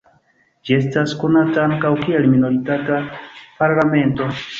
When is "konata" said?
1.23-1.61